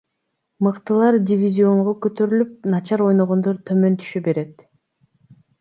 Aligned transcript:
Мыктылар 0.67 1.17
дивизионго 1.31 1.93
көтөрүлүп, 2.07 2.57
начар 2.77 3.07
ойногондор 3.11 3.63
төмөн 3.71 4.03
түшө 4.03 4.27
берет. 4.31 4.69